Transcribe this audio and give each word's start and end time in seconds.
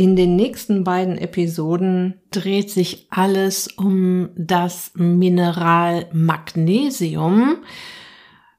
In 0.00 0.16
den 0.16 0.34
nächsten 0.34 0.82
beiden 0.82 1.18
Episoden 1.18 2.22
dreht 2.30 2.70
sich 2.70 3.06
alles 3.10 3.68
um 3.68 4.30
das 4.34 4.92
Mineral 4.94 6.08
Magnesium, 6.14 7.58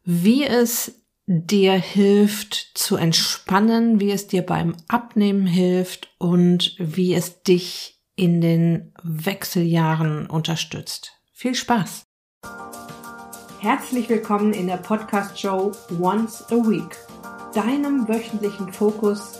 wie 0.04 0.44
es 0.44 1.02
dir 1.26 1.74
hilft 1.74 2.74
zu 2.76 2.96
entspannen, 2.96 4.00
wie 4.00 4.12
es 4.12 4.28
dir 4.28 4.44
beim 4.44 4.76
Abnehmen 4.88 5.48
hilft 5.48 6.14
und 6.20 6.76
wie 6.78 7.16
es 7.16 7.42
dich 7.42 8.00
in 8.16 8.40
den 8.40 8.94
Wechseljahren 9.02 10.28
unterstützt. 10.28 11.14
Viel 11.34 11.56
Spaß! 11.56 12.04
Herzlich 13.62 14.08
willkommen 14.10 14.54
in 14.54 14.68
der 14.68 14.78
Podcast-Show 14.78 15.72
Once 16.00 16.46
a 16.52 16.58
Week, 16.58 16.96
deinem 17.56 18.08
wöchentlichen 18.08 18.72
Fokus 18.72 19.40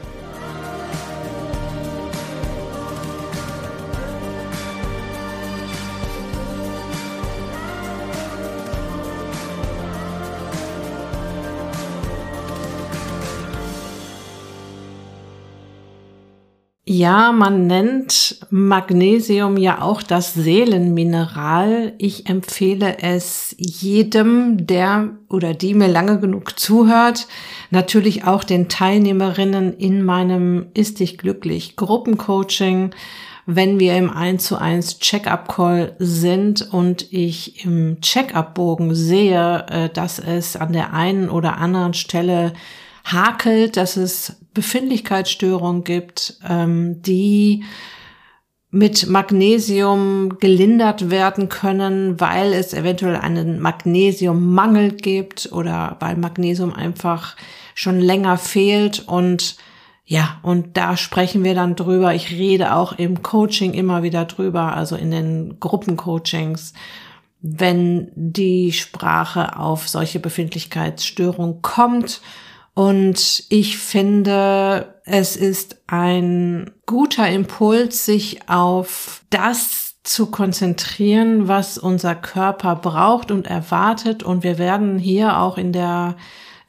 Ja, 16.93 17.31
man 17.31 17.67
nennt 17.67 18.45
Magnesium 18.49 19.55
ja 19.55 19.81
auch 19.81 20.03
das 20.03 20.33
Seelenmineral. 20.33 21.93
Ich 21.99 22.27
empfehle 22.27 22.97
es 23.01 23.55
jedem, 23.57 24.67
der 24.67 25.11
oder 25.29 25.53
die 25.53 25.73
mir 25.73 25.87
lange 25.87 26.19
genug 26.19 26.59
zuhört, 26.59 27.29
natürlich 27.69 28.25
auch 28.25 28.43
den 28.43 28.67
Teilnehmerinnen 28.67 29.73
in 29.77 30.03
meinem 30.03 30.65
Ist 30.73 30.99
dich 30.99 31.17
glücklich 31.17 31.77
Gruppencoaching, 31.77 32.91
wenn 33.45 33.79
wir 33.79 33.95
im 33.95 34.09
1 34.09 34.43
zu 34.43 34.57
1 34.57 34.99
Check-up-Call 34.99 35.95
sind 35.97 36.73
und 36.73 37.13
ich 37.13 37.63
im 37.63 38.01
Check-up-Bogen 38.01 38.95
sehe, 38.95 39.65
äh, 39.69 39.87
dass 39.87 40.19
es 40.19 40.57
an 40.57 40.73
der 40.73 40.93
einen 40.93 41.29
oder 41.29 41.57
anderen 41.57 41.93
Stelle 41.93 42.51
hakelt, 43.03 43.77
dass 43.77 43.97
es 43.97 44.37
Befindlichkeitsstörungen 44.53 45.83
gibt, 45.83 46.39
ähm, 46.47 47.01
die 47.01 47.63
mit 48.71 49.07
Magnesium 49.07 50.37
gelindert 50.39 51.09
werden 51.09 51.49
können, 51.49 52.19
weil 52.21 52.53
es 52.53 52.73
eventuell 52.73 53.17
einen 53.17 53.59
Magnesiummangel 53.59 54.93
gibt 54.93 55.51
oder 55.51 55.97
weil 55.99 56.15
Magnesium 56.15 56.73
einfach 56.73 57.35
schon 57.75 57.99
länger 57.99 58.37
fehlt 58.37 59.07
und 59.07 59.57
ja, 60.05 60.39
und 60.41 60.75
da 60.75 60.97
sprechen 60.97 61.43
wir 61.43 61.55
dann 61.55 61.75
drüber. 61.75 62.13
Ich 62.13 62.31
rede 62.31 62.75
auch 62.75 62.91
im 62.93 63.23
Coaching 63.23 63.73
immer 63.73 64.03
wieder 64.03 64.25
drüber, 64.25 64.75
also 64.75 64.97
in 64.97 65.11
den 65.11 65.59
Gruppencoachings, 65.59 66.73
wenn 67.41 68.11
die 68.15 68.73
Sprache 68.73 69.57
auf 69.57 69.87
solche 69.87 70.19
Befindlichkeitsstörungen 70.19 71.61
kommt 71.61 72.21
und 72.73 73.43
ich 73.49 73.77
finde, 73.77 75.01
es 75.05 75.35
ist 75.35 75.81
ein 75.87 76.71
guter 76.85 77.29
Impuls, 77.29 78.05
sich 78.05 78.49
auf 78.49 79.23
das 79.29 79.95
zu 80.03 80.27
konzentrieren, 80.27 81.47
was 81.47 81.77
unser 81.77 82.15
Körper 82.15 82.75
braucht 82.75 83.29
und 83.29 83.45
erwartet. 83.45 84.23
Und 84.23 84.43
wir 84.43 84.57
werden 84.57 84.97
hier 84.97 85.37
auch 85.37 85.57
in 85.57 85.73
der 85.73 86.15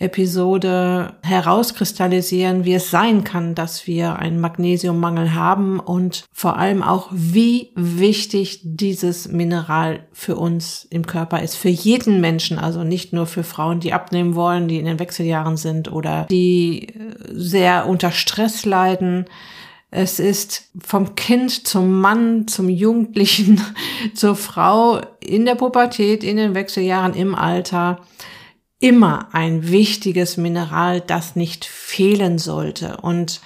Episode 0.03 1.14
herauskristallisieren, 1.22 2.64
wie 2.64 2.75
es 2.75 2.91
sein 2.91 3.25
kann, 3.25 3.55
dass 3.55 3.86
wir 3.86 4.17
einen 4.17 4.41
Magnesiummangel 4.41 5.35
haben 5.35 5.79
und 5.80 6.24
vor 6.33 6.58
allem 6.58 6.83
auch, 6.83 7.08
wie 7.13 7.70
wichtig 7.77 8.61
dieses 8.64 9.29
Mineral 9.29 10.07
für 10.12 10.36
uns 10.36 10.86
im 10.91 11.07
Körper 11.07 11.41
ist. 11.42 11.57
Für 11.57 11.68
jeden 11.68 12.20
Menschen, 12.20 12.58
also 12.58 12.83
nicht 12.83 13.12
nur 13.12 13.27
für 13.27 13.45
Frauen, 13.45 13.80
die 13.80 13.92
abnehmen 13.92 14.35
wollen, 14.35 14.68
die 14.68 14.79
in 14.79 14.86
den 14.86 14.98
Wechseljahren 14.98 15.57
sind 15.57 15.91
oder 15.91 16.27
die 16.30 16.89
äh, 16.89 17.14
sehr 17.30 17.86
unter 17.86 18.11
Stress 18.11 18.64
leiden. 18.64 19.27
Es 19.92 20.18
ist 20.18 20.70
vom 20.85 21.14
Kind 21.14 21.67
zum 21.68 22.01
Mann, 22.01 22.48
zum 22.48 22.68
Jugendlichen, 22.68 23.61
zur 24.14 24.35
Frau 24.35 25.01
in 25.20 25.45
der 25.45 25.55
Pubertät, 25.55 26.24
in 26.24 26.39
den 26.39 26.55
Wechseljahren, 26.55 27.14
im 27.14 27.35
Alter 27.35 28.01
immer 28.83 29.29
ein 29.31 29.70
wichtiges 29.70 30.37
Mineral, 30.37 31.01
das 31.01 31.37
nicht 31.37 31.65
fehlen 31.65 32.39
sollte. 32.39 32.97
Und 32.97 33.41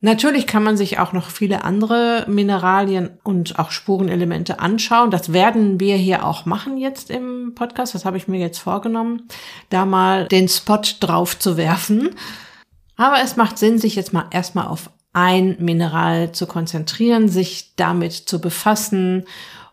natürlich 0.00 0.46
kann 0.46 0.62
man 0.62 0.76
sich 0.76 1.00
auch 1.00 1.12
noch 1.12 1.28
viele 1.28 1.64
andere 1.64 2.24
Mineralien 2.28 3.18
und 3.24 3.58
auch 3.58 3.72
Spurenelemente 3.72 4.60
anschauen. 4.60 5.10
Das 5.10 5.32
werden 5.32 5.80
wir 5.80 5.96
hier 5.96 6.24
auch 6.24 6.46
machen 6.46 6.78
jetzt 6.78 7.10
im 7.10 7.52
Podcast. 7.56 7.96
Das 7.96 8.04
habe 8.04 8.16
ich 8.16 8.28
mir 8.28 8.38
jetzt 8.38 8.60
vorgenommen, 8.60 9.28
da 9.70 9.84
mal 9.84 10.28
den 10.28 10.48
Spot 10.48 10.80
drauf 11.00 11.36
zu 11.36 11.56
werfen. 11.56 12.10
Aber 12.96 13.16
es 13.24 13.34
macht 13.34 13.58
Sinn, 13.58 13.78
sich 13.78 13.96
jetzt 13.96 14.12
mal 14.12 14.26
erstmal 14.30 14.68
auf 14.68 14.90
ein 15.12 15.56
Mineral 15.58 16.30
zu 16.30 16.46
konzentrieren, 16.46 17.28
sich 17.28 17.74
damit 17.74 18.12
zu 18.12 18.40
befassen 18.40 19.24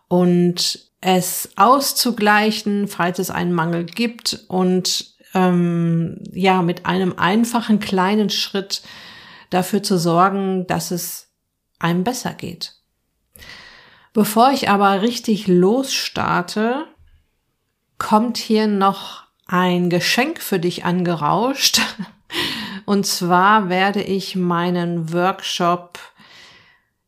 und 0.08 0.87
es 1.00 1.50
auszugleichen, 1.56 2.88
falls 2.88 3.18
es 3.18 3.30
einen 3.30 3.52
Mangel 3.52 3.84
gibt 3.84 4.44
und 4.48 5.14
ähm, 5.34 6.18
ja, 6.32 6.62
mit 6.62 6.86
einem 6.86 7.14
einfachen 7.18 7.80
kleinen 7.80 8.30
Schritt 8.30 8.82
dafür 9.50 9.82
zu 9.82 9.98
sorgen, 9.98 10.66
dass 10.66 10.90
es 10.90 11.28
einem 11.78 12.04
besser 12.04 12.32
geht. 12.34 12.74
Bevor 14.12 14.50
ich 14.50 14.68
aber 14.68 15.02
richtig 15.02 15.46
losstarte, 15.46 16.86
kommt 17.98 18.36
hier 18.36 18.66
noch 18.66 19.24
ein 19.46 19.90
Geschenk 19.90 20.40
für 20.40 20.58
dich 20.58 20.84
angerauscht. 20.84 21.80
Und 22.84 23.06
zwar 23.06 23.68
werde 23.68 24.02
ich 24.02 24.34
meinen 24.34 25.12
Workshop 25.12 25.98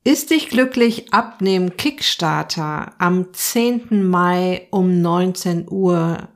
ist 0.05 0.31
dich 0.31 0.49
glücklich 0.49 1.13
abnehmen 1.13 1.77
Kickstarter 1.77 2.95
am 2.99 3.33
10. 3.33 4.09
Mai 4.09 4.67
um 4.71 5.01
19 5.01 5.71
Uhr 5.71 6.29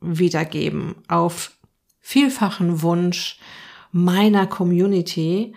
wiedergeben 0.00 0.96
auf 1.08 1.52
vielfachen 2.00 2.82
Wunsch 2.82 3.38
meiner 3.92 4.46
Community. 4.46 5.54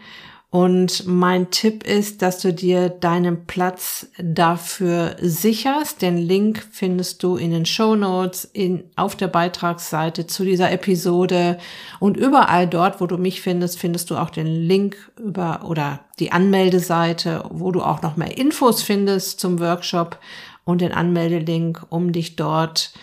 Und 0.56 1.06
mein 1.06 1.52
Tipp 1.52 1.86
ist, 1.86 2.22
dass 2.22 2.40
du 2.40 2.54
dir 2.54 2.88
deinen 2.88 3.46
Platz 3.46 4.08
dafür 4.18 5.18
sicherst. 5.20 6.02
Den 6.02 6.16
Link 6.16 6.66
findest 6.72 7.24
du 7.24 7.36
in 7.36 7.52
den 7.52 7.66
Show 7.66 7.98
Notes, 7.98 8.46
in, 8.54 8.86
auf 8.96 9.18
der 9.18 9.28
Beitragsseite 9.28 10.28
zu 10.28 10.46
dieser 10.46 10.72
Episode 10.72 11.58
und 12.00 12.16
überall 12.16 12.68
dort, 12.68 13.02
wo 13.02 13.06
du 13.06 13.18
mich 13.18 13.42
findest, 13.42 13.78
findest 13.78 14.10
du 14.10 14.16
auch 14.16 14.30
den 14.30 14.48
Link 14.48 14.96
über 15.22 15.66
oder 15.66 16.00
die 16.20 16.32
Anmeldeseite, 16.32 17.44
wo 17.50 17.74
du 17.74 17.82
auch 17.82 18.02
noch 18.02 18.16
mehr 18.16 18.38
Infos 18.38 18.82
findest 18.82 19.42
zum 19.42 19.60
Workshop 19.60 20.20
und 20.64 20.80
den 20.80 20.94
Anmeldelink, 20.94 21.86
um 21.90 22.14
dich 22.14 22.38
dort 22.38 22.94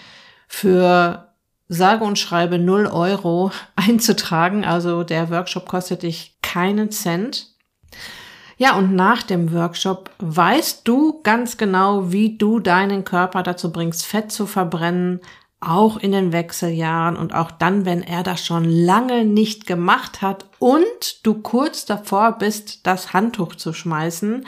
für 0.49 1.29
sage 1.73 2.05
und 2.05 2.19
schreibe 2.19 2.59
0 2.59 2.87
Euro 2.87 3.51
einzutragen. 3.77 4.65
Also 4.65 5.05
der 5.05 5.31
Workshop 5.31 5.69
kostet 5.69 6.03
dich 6.03 6.39
keinen 6.43 6.91
Cent. 6.91 7.49
Ja, 8.59 8.77
und 8.77 8.95
nach 8.95 9.23
dem 9.23 9.53
Workshop 9.53 10.11
weißt 10.19 10.87
du 10.87 11.21
ganz 11.23 11.57
genau, 11.57 12.13
wie 12.13 12.37
du 12.39 12.61
deinen 12.61 13.05
Körper 13.05 13.43
dazu 13.43 13.73
bringst, 13.73 14.07
Fett 14.07 14.31
zu 14.31 14.47
verbrennen, 14.47 15.21
auch 15.63 15.97
in 15.97 16.13
den 16.13 16.33
Wechseljahren 16.33 17.17
und 17.17 17.35
auch 17.35 17.51
dann, 17.51 17.85
wenn 17.85 18.03
er 18.03 18.23
das 18.23 18.45
schon 18.45 18.65
lange 18.65 19.25
nicht 19.25 19.67
gemacht 19.67 20.21
hat 20.21 20.47
und 20.59 21.25
du 21.25 21.35
kurz 21.35 21.85
davor 21.85 22.39
bist, 22.39 22.87
das 22.87 23.13
Handtuch 23.13 23.55
zu 23.55 23.73
schmeißen. 23.73 24.45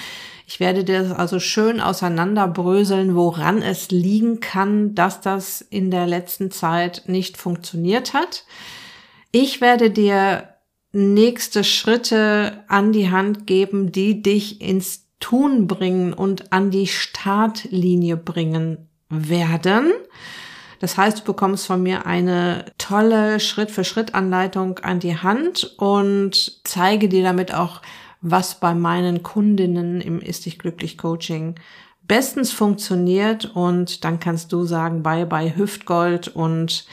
Ich 0.46 0.60
werde 0.60 0.84
dir 0.84 1.02
das 1.02 1.12
also 1.12 1.40
schön 1.40 1.80
auseinanderbröseln, 1.80 3.14
woran 3.14 3.62
es 3.62 3.90
liegen 3.90 4.40
kann, 4.40 4.94
dass 4.94 5.20
das 5.20 5.60
in 5.62 5.90
der 5.90 6.06
letzten 6.06 6.50
Zeit 6.50 7.04
nicht 7.06 7.36
funktioniert 7.36 8.12
hat. 8.12 8.44
Ich 9.30 9.60
werde 9.60 9.90
dir 9.90 10.48
nächste 10.92 11.64
Schritte 11.64 12.64
an 12.68 12.92
die 12.92 13.10
Hand 13.10 13.46
geben, 13.46 13.90
die 13.90 14.22
dich 14.22 14.60
ins 14.60 15.06
Tun 15.20 15.66
bringen 15.66 16.12
und 16.12 16.52
an 16.52 16.70
die 16.70 16.86
Startlinie 16.86 18.16
bringen 18.16 18.88
werden. 19.08 19.92
Das 20.84 20.98
heißt, 20.98 21.20
du 21.20 21.24
bekommst 21.24 21.66
von 21.66 21.82
mir 21.82 22.04
eine 22.04 22.66
tolle 22.76 23.40
Schritt-für-Schritt-Anleitung 23.40 24.80
an 24.80 25.00
die 25.00 25.16
Hand 25.16 25.64
und 25.78 26.60
zeige 26.64 27.08
dir 27.08 27.22
damit 27.22 27.54
auch, 27.54 27.80
was 28.20 28.60
bei 28.60 28.74
meinen 28.74 29.22
Kundinnen 29.22 30.02
im 30.02 30.20
Ist 30.20 30.44
dich 30.44 30.58
glücklich 30.58 30.98
Coaching 30.98 31.54
bestens 32.02 32.52
funktioniert 32.52 33.46
und 33.54 34.04
dann 34.04 34.20
kannst 34.20 34.52
du 34.52 34.64
sagen, 34.64 35.02
bye 35.02 35.24
bye 35.24 35.56
Hüftgold 35.56 36.28
und 36.28 36.84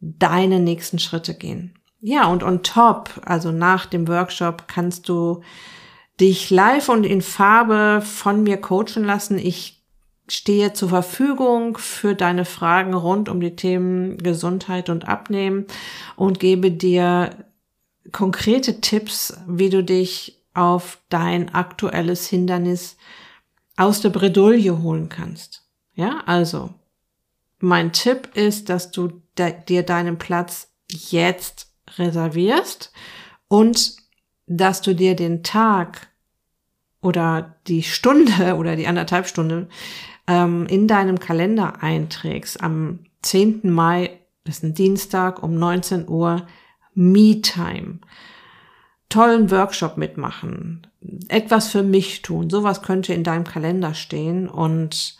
deine 0.00 0.60
nächsten 0.60 0.98
Schritte 0.98 1.32
gehen. 1.32 1.78
Ja, 2.02 2.26
und 2.26 2.42
on 2.42 2.62
top, 2.62 3.22
also 3.24 3.52
nach 3.52 3.86
dem 3.86 4.06
Workshop 4.06 4.68
kannst 4.68 5.08
du 5.08 5.40
dich 6.20 6.50
live 6.50 6.90
und 6.90 7.04
in 7.04 7.22
Farbe 7.22 8.02
von 8.04 8.42
mir 8.42 8.58
coachen 8.58 9.02
lassen. 9.02 9.38
Ich 9.38 9.79
stehe 10.30 10.72
zur 10.72 10.88
Verfügung 10.88 11.76
für 11.76 12.14
deine 12.14 12.44
Fragen 12.44 12.94
rund 12.94 13.28
um 13.28 13.40
die 13.40 13.56
Themen 13.56 14.18
Gesundheit 14.18 14.88
und 14.88 15.08
Abnehmen 15.08 15.66
und 16.16 16.40
gebe 16.40 16.70
dir 16.70 17.30
konkrete 18.12 18.80
Tipps, 18.80 19.36
wie 19.46 19.70
du 19.70 19.82
dich 19.82 20.40
auf 20.54 20.98
dein 21.08 21.54
aktuelles 21.54 22.26
Hindernis 22.28 22.96
aus 23.76 24.00
der 24.00 24.10
Bredouille 24.10 24.82
holen 24.82 25.08
kannst. 25.08 25.64
Ja, 25.94 26.22
also 26.26 26.74
mein 27.58 27.92
Tipp 27.92 28.30
ist, 28.34 28.68
dass 28.68 28.90
du 28.90 29.22
de 29.38 29.54
dir 29.68 29.82
deinen 29.82 30.18
Platz 30.18 30.72
jetzt 30.90 31.72
reservierst 31.98 32.92
und 33.48 33.96
dass 34.46 34.82
du 34.82 34.94
dir 34.94 35.14
den 35.14 35.42
Tag 35.42 36.08
oder 37.02 37.56
die 37.66 37.82
Stunde 37.82 38.54
oder 38.58 38.76
die 38.76 38.86
anderthalb 38.86 39.26
Stunde 39.26 39.68
ähm, 40.30 40.66
in 40.66 40.86
deinem 40.86 41.18
Kalender 41.18 41.82
einträgst. 41.82 42.62
Am 42.62 43.00
10. 43.22 43.70
Mai, 43.70 44.20
das 44.44 44.58
ist 44.58 44.62
ein 44.62 44.74
Dienstag 44.74 45.42
um 45.42 45.58
19 45.58 46.08
Uhr, 46.08 46.46
Me-Time. 46.94 47.98
Tollen 49.08 49.50
Workshop 49.50 49.96
mitmachen, 49.96 50.86
etwas 51.26 51.68
für 51.68 51.82
mich 51.82 52.22
tun, 52.22 52.48
sowas 52.48 52.80
könnte 52.80 53.12
in 53.12 53.24
deinem 53.24 53.42
Kalender 53.42 53.92
stehen 53.92 54.48
und 54.48 55.16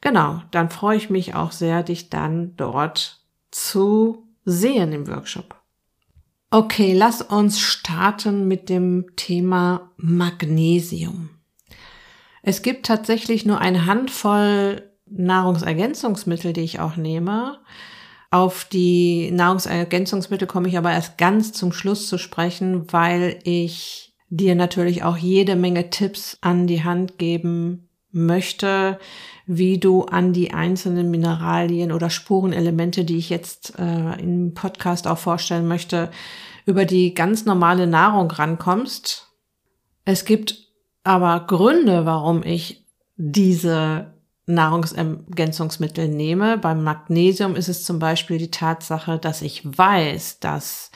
genau, 0.00 0.40
dann 0.52 0.70
freue 0.70 0.96
ich 0.96 1.10
mich 1.10 1.34
auch 1.34 1.52
sehr, 1.52 1.82
dich 1.82 2.08
dann 2.08 2.56
dort 2.56 3.20
zu 3.50 4.26
sehen 4.46 4.92
im 4.92 5.06
Workshop. 5.06 5.54
Okay, 6.50 6.94
lass 6.94 7.20
uns 7.20 7.60
starten 7.60 8.48
mit 8.48 8.70
dem 8.70 9.04
Thema 9.16 9.90
Magnesium. 9.98 11.35
Es 12.46 12.62
gibt 12.62 12.86
tatsächlich 12.86 13.44
nur 13.44 13.60
eine 13.60 13.86
Handvoll 13.86 14.88
Nahrungsergänzungsmittel, 15.06 16.52
die 16.52 16.60
ich 16.60 16.78
auch 16.78 16.94
nehme. 16.94 17.58
Auf 18.30 18.66
die 18.66 19.32
Nahrungsergänzungsmittel 19.32 20.46
komme 20.46 20.68
ich 20.68 20.78
aber 20.78 20.92
erst 20.92 21.18
ganz 21.18 21.52
zum 21.52 21.72
Schluss 21.72 22.06
zu 22.06 22.18
sprechen, 22.18 22.92
weil 22.92 23.40
ich 23.42 24.14
dir 24.28 24.54
natürlich 24.54 25.02
auch 25.02 25.16
jede 25.16 25.56
Menge 25.56 25.90
Tipps 25.90 26.38
an 26.40 26.68
die 26.68 26.84
Hand 26.84 27.18
geben 27.18 27.88
möchte, 28.12 29.00
wie 29.46 29.78
du 29.78 30.04
an 30.04 30.32
die 30.32 30.54
einzelnen 30.54 31.10
Mineralien 31.10 31.90
oder 31.90 32.10
Spurenelemente, 32.10 33.04
die 33.04 33.18
ich 33.18 33.28
jetzt 33.28 33.76
äh, 33.76 34.20
im 34.20 34.54
Podcast 34.54 35.08
auch 35.08 35.18
vorstellen 35.18 35.66
möchte, 35.66 36.12
über 36.64 36.84
die 36.84 37.12
ganz 37.12 37.44
normale 37.44 37.88
Nahrung 37.88 38.30
rankommst. 38.30 39.32
Es 40.04 40.24
gibt 40.24 40.65
aber 41.06 41.46
Gründe, 41.46 42.06
warum 42.06 42.42
ich 42.42 42.84
diese 43.16 44.12
Nahrungsergänzungsmittel 44.46 46.08
nehme. 46.08 46.58
Beim 46.58 46.84
Magnesium 46.84 47.56
ist 47.56 47.68
es 47.68 47.84
zum 47.84 47.98
Beispiel 47.98 48.38
die 48.38 48.50
Tatsache, 48.50 49.18
dass 49.18 49.42
ich 49.42 49.62
weiß, 49.64 50.40
dass 50.40 50.90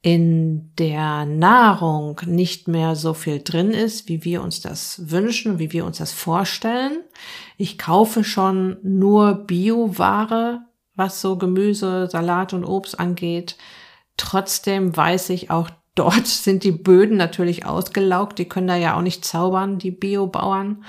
in 0.00 0.72
der 0.76 1.24
Nahrung 1.24 2.20
nicht 2.24 2.68
mehr 2.68 2.94
so 2.94 3.14
viel 3.14 3.42
drin 3.42 3.70
ist, 3.70 4.08
wie 4.08 4.24
wir 4.24 4.42
uns 4.42 4.60
das 4.60 5.10
wünschen, 5.10 5.58
wie 5.58 5.72
wir 5.72 5.84
uns 5.84 5.98
das 5.98 6.12
vorstellen. 6.12 7.02
Ich 7.56 7.78
kaufe 7.78 8.22
schon 8.22 8.76
nur 8.82 9.34
Bioware, 9.34 10.60
was 10.94 11.20
so 11.20 11.36
Gemüse, 11.36 12.08
Salat 12.10 12.52
und 12.52 12.64
Obst 12.64 12.98
angeht. 12.98 13.56
Trotzdem 14.16 14.96
weiß 14.96 15.30
ich 15.30 15.50
auch, 15.50 15.70
dort 15.98 16.26
sind 16.26 16.64
die 16.64 16.72
Böden 16.72 17.16
natürlich 17.16 17.66
ausgelaugt. 17.66 18.38
Die 18.38 18.48
können 18.48 18.68
da 18.68 18.76
ja 18.76 18.96
auch 18.96 19.02
nicht 19.02 19.24
zaubern, 19.24 19.78
die 19.78 19.90
Biobauern. 19.90 20.84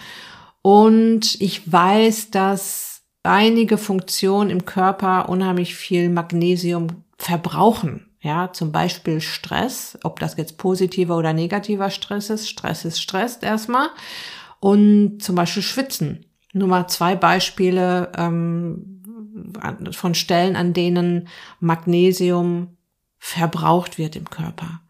Und 0.62 1.40
ich 1.42 1.72
weiß, 1.72 2.32
dass 2.32 3.02
einige 3.24 3.78
Funktionen 3.78 4.50
im 4.50 4.66
Körper 4.66 5.30
unheimlich 5.30 5.76
viel 5.76 6.10
Magnesium 6.10 7.04
verbrauchen. 7.18 8.06
Ja, 8.22 8.52
zum 8.52 8.74
Beispiel 8.74 9.22
Stress, 9.22 9.98
ob 10.04 10.20
das 10.20 10.36
jetzt 10.36 10.58
positiver 10.58 11.18
oder 11.18 11.32
negativer 11.32 11.90
Stress 11.90 12.30
ist. 12.30 12.50
Stress 12.50 12.84
ist 12.84 13.02
Stress 13.02 13.38
erstmal. 13.38 13.88
Und 14.60 15.24
zum 15.24 15.36
Beispiel 15.36 15.64
Schwitzen. 15.64 16.26
Nur 16.52 16.68
mal 16.68 16.88
zwei 16.88 17.16
Beispiele 17.16 18.12
ähm, 18.18 19.02
von 19.92 20.16
Stellen, 20.16 20.58
an 20.58 20.74
denen 20.74 21.30
Magnesium 21.62 22.76
verbraucht 23.20 23.98
wird 23.98 24.16
im 24.16 24.30
Körper. 24.30 24.82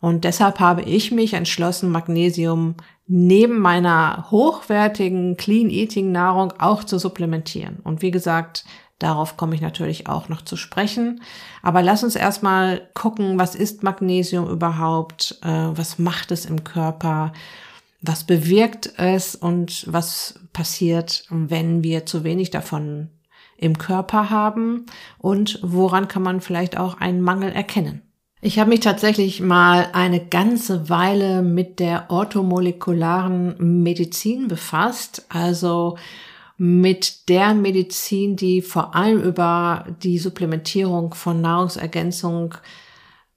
Und 0.00 0.24
deshalb 0.24 0.60
habe 0.60 0.82
ich 0.82 1.10
mich 1.10 1.34
entschlossen, 1.34 1.90
Magnesium 1.90 2.76
neben 3.06 3.58
meiner 3.58 4.26
hochwertigen 4.30 5.36
Clean 5.36 5.70
Eating 5.70 6.12
Nahrung 6.12 6.52
auch 6.58 6.84
zu 6.84 6.98
supplementieren. 6.98 7.78
Und 7.82 8.02
wie 8.02 8.10
gesagt, 8.10 8.64
darauf 8.98 9.36
komme 9.36 9.54
ich 9.54 9.60
natürlich 9.60 10.06
auch 10.06 10.28
noch 10.28 10.42
zu 10.42 10.56
sprechen. 10.56 11.22
Aber 11.62 11.82
lass 11.82 12.04
uns 12.04 12.16
erstmal 12.16 12.88
gucken, 12.94 13.38
was 13.38 13.54
ist 13.54 13.82
Magnesium 13.82 14.48
überhaupt? 14.48 15.38
Äh, 15.42 15.48
was 15.48 15.98
macht 15.98 16.30
es 16.30 16.44
im 16.44 16.64
Körper? 16.64 17.32
Was 18.02 18.24
bewirkt 18.24 18.92
es 18.96 19.34
und 19.34 19.84
was 19.92 20.38
passiert, 20.52 21.24
wenn 21.30 21.82
wir 21.82 22.06
zu 22.06 22.22
wenig 22.22 22.50
davon 22.50 23.08
im 23.58 23.76
Körper 23.76 24.30
haben 24.30 24.86
und 25.18 25.58
woran 25.62 26.08
kann 26.08 26.22
man 26.22 26.40
vielleicht 26.40 26.78
auch 26.78 26.98
einen 27.00 27.20
Mangel 27.20 27.52
erkennen. 27.52 28.02
Ich 28.40 28.60
habe 28.60 28.70
mich 28.70 28.80
tatsächlich 28.80 29.40
mal 29.40 29.88
eine 29.92 30.24
ganze 30.24 30.88
Weile 30.88 31.42
mit 31.42 31.80
der 31.80 32.06
orthomolekularen 32.08 33.82
Medizin 33.82 34.46
befasst, 34.46 35.26
also 35.28 35.98
mit 36.56 37.28
der 37.28 37.54
Medizin, 37.54 38.36
die 38.36 38.62
vor 38.62 38.94
allem 38.94 39.20
über 39.20 39.86
die 40.02 40.18
Supplementierung 40.18 41.14
von 41.14 41.40
Nahrungsergänzung 41.40 42.54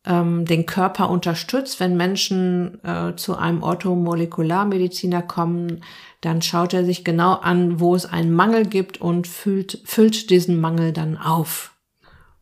ähm, 0.06 0.46
den 0.46 0.66
Körper 0.66 1.10
unterstützt. 1.10 1.80
Wenn 1.80 1.98
Menschen 1.98 2.84
äh, 2.84 3.16
zu 3.16 3.38
einem 3.38 3.64
Orthomolekularmediziner 3.64 5.22
kommen, 5.22 5.84
dann 6.22 6.42
schaut 6.42 6.74
er 6.74 6.86
sich 6.86 7.04
genau 7.04 7.34
an, 7.34 7.80
wo 7.80 7.96
es 7.96 8.06
einen 8.06 8.32
Mangel 8.32 8.66
gibt 8.66 9.00
und 9.02 9.28
füllt, 9.28 9.82
füllt 9.86 10.30
diesen 10.30 10.60
Mangel 10.60 10.94
dann 10.94 11.18
auf. 11.18 11.72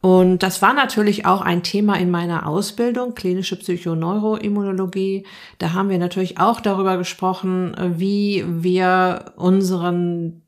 Und 0.01 0.43
das 0.43 0.61
war 0.61 0.73
natürlich 0.73 1.25
auch 1.25 1.41
ein 1.41 1.61
Thema 1.61 1.95
in 1.95 2.09
meiner 2.09 2.47
Ausbildung, 2.47 3.15
klinische 3.15 3.57
Psychoneuroimmunologie. 3.57 5.25
Da 5.57 5.73
haben 5.73 5.89
wir 5.89 5.97
natürlich 5.97 6.39
auch 6.39 6.61
darüber 6.61 6.97
gesprochen, 6.97 7.75
wie 7.97 8.45
wir 8.47 9.33
unseren 9.35 10.41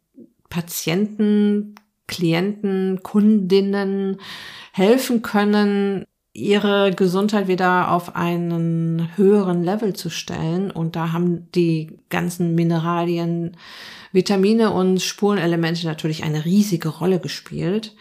Patienten, 0.50 1.76
Klienten, 2.08 3.04
Kundinnen 3.04 4.18
helfen 4.72 5.22
können, 5.22 6.06
ihre 6.34 6.92
Gesundheit 6.92 7.48
wieder 7.48 7.92
auf 7.92 8.16
einen 8.16 9.10
höheren 9.18 9.64
Level 9.64 9.94
zu 9.94 10.10
stellen. 10.10 10.72
Und 10.72 10.96
da 10.96 11.12
haben 11.12 11.52
die 11.54 12.00
ganzen 12.10 12.56
Mineralien, 12.56 13.58
Vitamine 14.14 14.72
und 14.72 15.02
Spurenelemente 15.02 15.86
natürlich 15.86 16.24
eine 16.24 16.46
riesige 16.46 16.90
Rolle 16.90 17.20
gespielt. 17.20 17.96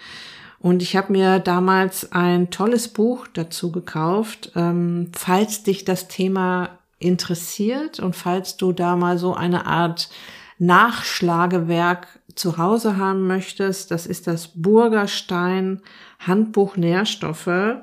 Und 0.61 0.83
ich 0.83 0.95
habe 0.95 1.13
mir 1.13 1.39
damals 1.39 2.13
ein 2.13 2.51
tolles 2.51 2.89
Buch 2.89 3.27
dazu 3.33 3.73
gekauft. 3.73 4.53
Ähm, 4.55 5.11
falls 5.17 5.63
dich 5.63 5.85
das 5.85 6.07
Thema 6.07 6.79
interessiert 6.99 7.99
und 7.99 8.15
falls 8.15 8.57
du 8.59 8.73
da 8.73 8.95
mal 8.95 9.19
so 9.19 9.35
eine 9.35 9.67
Art 9.67 10.11
Nachschlagewerk 10.59 12.07
zu 12.35 12.59
Hause 12.59 12.99
haben 12.99 13.27
möchtest, 13.27 13.91
das 13.91 14.07
ist 14.07 14.27
das 14.27 14.49
Burgerstein 14.55 15.81
Handbuch 16.19 16.77
Nährstoffe. 16.77 17.81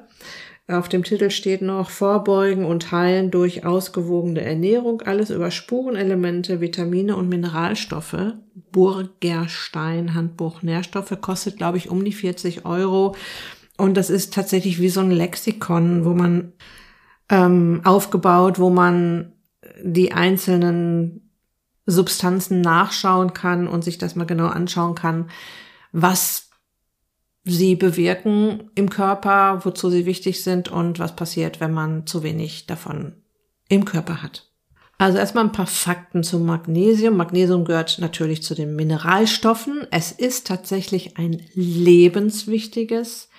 Auf 0.70 0.90
dem 0.90 1.04
Titel 1.04 1.30
steht 1.30 1.62
noch 1.62 1.90
Vorbeugen 1.90 2.66
und 2.66 2.92
Heilen 2.92 3.32
durch 3.32 3.66
ausgewogene 3.66 4.42
Ernährung, 4.42 5.02
alles 5.02 5.30
über 5.30 5.50
Spurenelemente, 5.50 6.60
Vitamine 6.60 7.16
und 7.16 7.30
Mineralstoffe. 7.30 8.34
Burgerstein 8.74 10.14
Handbuch 10.14 10.64
Nährstoffe 10.64 11.16
kostet, 11.22 11.56
glaube 11.56 11.78
ich, 11.78 11.90
um 11.90 12.04
die 12.04 12.12
40 12.12 12.66
Euro. 12.66 13.16
Und 13.78 13.96
das 13.96 14.10
ist 14.10 14.34
tatsächlich 14.34 14.82
wie 14.82 14.90
so 14.90 15.00
ein 15.00 15.12
Lexikon, 15.12 16.04
wo 16.04 16.14
man 16.14 16.52
ähm, 17.30 17.80
aufgebaut, 17.86 18.60
wo 18.60 18.70
man 18.70 19.32
die 19.82 20.12
einzelnen 20.12 21.32
Substanzen 21.86 22.60
nachschauen 22.60 23.34
kann 23.34 23.70
und 23.70 23.86
sich 23.86 23.98
das 23.98 24.16
mal 24.16 24.26
genau 24.26 24.48
anschauen 24.48 24.96
kann, 24.96 25.30
was 25.94 26.47
sie 27.48 27.76
bewirken 27.76 28.70
im 28.76 28.90
Körper, 28.90 29.62
wozu 29.64 29.90
sie 29.90 30.06
wichtig 30.06 30.44
sind 30.44 30.70
und 30.70 31.00
was 31.00 31.16
passiert, 31.16 31.60
wenn 31.60 31.74
man 31.74 32.06
zu 32.06 32.24
wenig 32.24 32.68
davon 32.68 33.14
im 33.70 33.86
Körper 33.86 34.22
hat. 34.22 34.48
Also 35.00 35.20
erstmal 35.20 35.44
ein 35.44 35.52
paar 35.52 35.68
Fakten 35.68 36.24
zum 36.24 36.46
Magnesium. 36.46 37.18
Magnesium 37.18 37.66
gehört 37.66 38.00
natürlich 38.00 38.42
zu 38.42 38.56
den 38.56 38.76
Mineralstoffen. 38.76 39.86
Es 39.92 40.12
ist 40.12 40.48
tatsächlich 40.48 41.18
ein 41.18 41.44
lebenswichtiges, 41.54 43.30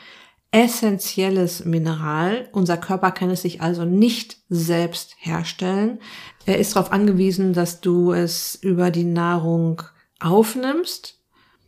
essentielles 0.52 1.64
Mineral. 1.64 2.48
Unser 2.52 2.76
Körper 2.76 3.10
kann 3.10 3.30
es 3.30 3.42
sich 3.42 3.60
also 3.60 3.84
nicht 3.84 4.38
selbst 4.48 5.16
herstellen. 5.18 5.98
Er 6.46 6.58
ist 6.58 6.76
darauf 6.76 6.92
angewiesen, 6.92 7.52
dass 7.52 7.80
du 7.80 8.12
es 8.12 8.54
über 8.54 8.92
die 8.92 9.04
Nahrung 9.04 9.82
aufnimmst. 10.20 11.17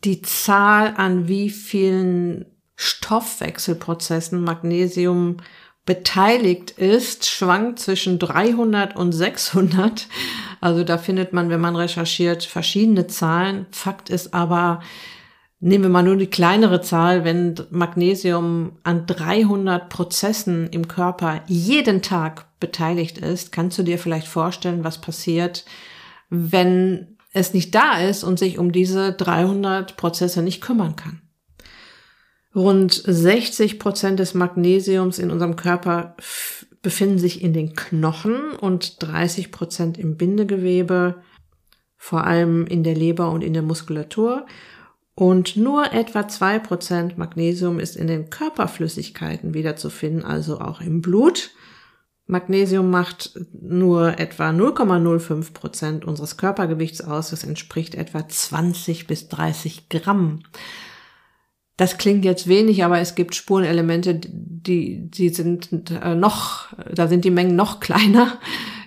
Die 0.04 0.23
Zahl 0.23 0.95
an 0.97 1.28
wie 1.28 1.50
vielen 1.50 2.47
Stoffwechselprozessen 2.76 4.42
Magnesium 4.42 5.37
beteiligt 5.85 6.71
ist, 6.71 7.26
schwankt 7.28 7.80
zwischen 7.80 8.19
300 8.19 8.97
und 8.97 9.12
600. 9.12 10.09
Also 10.61 10.85
da 10.85 10.99
findet 10.99 11.33
man, 11.33 11.50
wenn 11.50 11.61
man 11.61 11.76
recherchiert, 11.76 12.45
verschiedene 12.45 13.07
Zahlen. 13.07 13.66
Fakt 13.71 14.09
ist 14.09 14.33
aber, 14.33 14.80
nehmen 15.59 15.85
wir 15.85 15.90
mal 15.90 16.02
nur 16.02 16.16
die 16.16 16.28
kleinere 16.28 16.80
Zahl, 16.80 17.25
wenn 17.25 17.54
Magnesium 17.71 18.78
an 18.83 19.07
300 19.07 19.88
Prozessen 19.88 20.69
im 20.71 20.87
Körper 20.87 21.42
jeden 21.47 22.02
Tag 22.02 22.47
beteiligt 22.61 23.19
ist, 23.19 23.52
kannst 23.52 23.78
du 23.78 23.83
dir 23.83 23.99
vielleicht 23.99 24.28
vorstellen, 24.28 24.85
was 24.85 25.00
passiert, 25.00 25.64
wenn 26.28 27.16
es 27.32 27.54
nicht 27.54 27.75
da 27.75 28.00
ist 28.00 28.25
und 28.25 28.38
sich 28.38 28.58
um 28.58 28.72
diese 28.72 29.12
300 29.12 29.96
Prozesse 29.96 30.42
nicht 30.42 30.60
kümmern 30.60 30.96
kann. 30.96 31.22
Rund 32.54 32.92
60 32.92 33.78
Prozent 33.78 34.18
des 34.18 34.34
Magnesiums 34.34 35.18
in 35.18 35.30
unserem 35.30 35.54
Körper 35.54 36.16
befinden 36.82 37.18
sich 37.18 37.42
in 37.42 37.52
den 37.52 37.75
Knochen 37.75 38.52
und 38.52 39.02
30 39.02 39.52
Prozent 39.52 39.99
im 39.99 40.16
Bindegewebe, 40.16 41.22
vor 41.96 42.25
allem 42.25 42.66
in 42.66 42.82
der 42.82 42.94
Leber 42.94 43.30
und 43.30 43.44
in 43.44 43.52
der 43.52 43.62
Muskulatur. 43.62 44.46
Und 45.14 45.56
nur 45.56 45.92
etwa 45.92 46.26
zwei 46.28 46.58
Prozent 46.58 47.18
Magnesium 47.18 47.78
ist 47.78 47.94
in 47.94 48.06
den 48.06 48.30
Körperflüssigkeiten 48.30 49.54
wiederzufinden, 49.54 50.25
also 50.25 50.60
auch 50.60 50.80
im 50.80 51.02
Blut. 51.02 51.50
Magnesium 52.30 52.90
macht 52.90 53.38
nur 53.52 54.18
etwa 54.18 54.50
0,05 54.50 55.52
Prozent 55.52 56.04
unseres 56.04 56.37
Körpergewichts 56.37 57.00
aus. 57.00 57.30
Das 57.30 57.44
entspricht 57.44 57.94
etwa 57.94 58.26
20 58.26 59.06
bis 59.06 59.28
30 59.28 59.88
Gramm. 59.88 60.42
Das 61.76 61.99
klingt 61.99 62.25
jetzt 62.25 62.46
wenig, 62.46 62.84
aber 62.84 62.99
es 63.00 63.14
gibt 63.14 63.34
Spurenelemente, 63.34 64.14
die, 64.14 65.10
die 65.10 65.30
sind 65.30 65.70
äh, 65.90 66.14
noch, 66.14 66.68
da 66.92 67.08
sind 67.08 67.25
die 67.25 67.30
Mengen 67.30 67.56
noch 67.56 67.80
kleiner, 67.80 68.38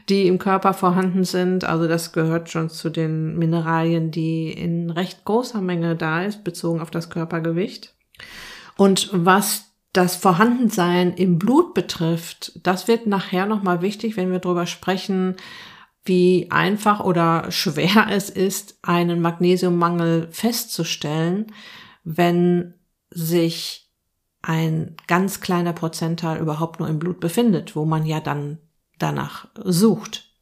die 0.10 0.28
im 0.28 0.40
Körper 0.40 0.74
vorhanden 0.74 1.24
sind. 1.24 1.66
Also 1.66 1.88
das 1.88 2.14
gehört 2.14 2.50
schon 2.50 2.70
zu 2.70 2.90
den 2.90 3.38
Mineralien, 3.38 4.12
die 4.12 4.52
in 4.52 4.90
recht 4.90 5.26
großer 5.26 5.60
Menge 5.60 5.96
da 5.96 6.24
ist, 6.24 6.44
bezogen 6.44 6.82
auf 6.82 6.92
das 6.92 7.10
Körpergewicht. 7.10 7.96
Und 8.78 9.10
was 9.12 9.73
das 9.94 10.16
Vorhandensein 10.16 11.14
im 11.14 11.38
Blut 11.38 11.74
betrifft, 11.74 12.60
das 12.64 12.88
wird 12.88 13.06
nachher 13.06 13.46
nochmal 13.46 13.82
wichtig, 13.82 14.18
wenn 14.18 14.32
wir 14.32 14.40
darüber 14.40 14.66
sprechen, 14.66 15.36
wie 16.04 16.48
einfach 16.52 17.00
oder 17.00 17.52
schwer 17.52 18.08
es 18.12 18.30
ist, 18.30 18.78
einen 18.82 19.22
Magnesiummangel 19.22 20.28
festzustellen, 20.32 21.48
wenn 22.04 22.74
sich 23.10 23.92
ein 24.42 24.98
ganz 25.08 25.40
kleiner 25.40 25.74
Prozentteil 25.74 26.42
überhaupt 26.42 26.80
nur 26.80 26.90
im 26.90 27.00
Blut 27.00 27.20
befindet, 27.20 27.76
wo 27.76 27.86
man 27.86 28.06
ja 28.06 28.20
dann 28.20 28.58
danach 29.00 29.48
sucht. 29.64 30.34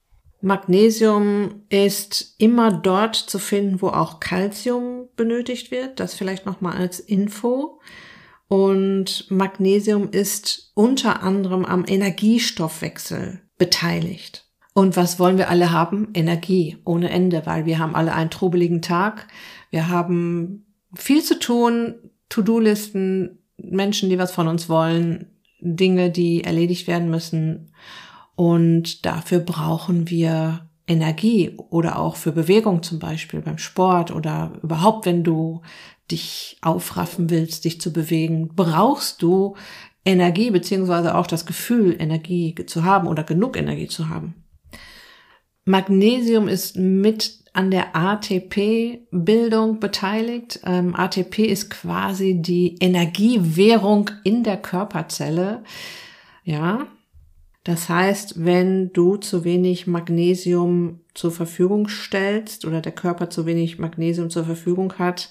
Magnesium 0.41 1.65
ist 1.69 2.35
immer 2.39 2.71
dort 2.71 3.15
zu 3.15 3.37
finden, 3.37 3.81
wo 3.81 3.89
auch 3.89 4.19
Calcium 4.19 5.07
benötigt 5.15 5.69
wird. 5.69 5.99
Das 5.99 6.15
vielleicht 6.15 6.47
nochmal 6.47 6.77
als 6.77 6.99
Info. 6.99 7.79
Und 8.51 9.31
Magnesium 9.31 10.09
ist 10.11 10.73
unter 10.73 11.23
anderem 11.23 11.63
am 11.63 11.85
Energiestoffwechsel 11.87 13.39
beteiligt. 13.57 14.45
Und 14.73 14.97
was 14.97 15.19
wollen 15.19 15.37
wir 15.37 15.49
alle 15.49 15.71
haben? 15.71 16.09
Energie 16.13 16.75
ohne 16.83 17.11
Ende, 17.11 17.43
weil 17.45 17.65
wir 17.65 17.79
haben 17.79 17.95
alle 17.95 18.13
einen 18.13 18.29
trubeligen 18.29 18.81
Tag. 18.81 19.29
Wir 19.69 19.87
haben 19.87 20.65
viel 20.93 21.23
zu 21.23 21.39
tun, 21.39 21.95
To-Do-Listen, 22.27 23.39
Menschen, 23.55 24.09
die 24.09 24.19
was 24.19 24.33
von 24.33 24.49
uns 24.49 24.67
wollen, 24.67 25.27
Dinge, 25.61 26.11
die 26.11 26.43
erledigt 26.43 26.87
werden 26.87 27.09
müssen. 27.09 27.71
Und 28.35 29.05
dafür 29.05 29.39
brauchen 29.39 30.09
wir 30.09 30.69
Energie 30.87 31.57
oder 31.69 31.99
auch 31.99 32.15
für 32.15 32.31
Bewegung 32.31 32.83
zum 32.83 32.99
Beispiel 32.99 33.41
beim 33.41 33.57
Sport 33.57 34.11
oder 34.11 34.53
überhaupt, 34.61 35.05
wenn 35.05 35.23
du 35.23 35.61
dich 36.09 36.57
aufraffen 36.61 37.29
willst, 37.29 37.65
dich 37.65 37.79
zu 37.79 37.93
bewegen, 37.93 38.49
brauchst 38.55 39.21
du 39.21 39.55
Energie 40.03 40.51
beziehungsweise 40.51 41.15
auch 41.15 41.27
das 41.27 41.45
Gefühl, 41.45 41.95
Energie 41.97 42.55
zu 42.65 42.83
haben 42.83 43.07
oder 43.07 43.23
genug 43.23 43.55
Energie 43.55 43.87
zu 43.87 44.09
haben. 44.09 44.35
Magnesium 45.65 46.47
ist 46.47 46.75
mit 46.75 47.41
an 47.53 47.69
der 47.69 47.95
ATP-Bildung 47.95 49.79
beteiligt. 49.79 50.61
Ähm, 50.65 50.95
ATP 50.95 51.39
ist 51.45 51.69
quasi 51.69 52.41
die 52.41 52.77
Energiewährung 52.79 54.09
in 54.23 54.43
der 54.43 54.57
Körperzelle. 54.57 55.63
Ja. 56.43 56.87
Das 57.63 57.89
heißt, 57.89 58.43
wenn 58.43 58.91
du 58.91 59.17
zu 59.17 59.43
wenig 59.43 59.85
Magnesium 59.85 61.01
zur 61.13 61.31
Verfügung 61.31 61.87
stellst 61.87 62.65
oder 62.65 62.81
der 62.81 62.91
Körper 62.91 63.29
zu 63.29 63.45
wenig 63.45 63.77
Magnesium 63.77 64.29
zur 64.29 64.45
Verfügung 64.45 64.93
hat, 64.97 65.29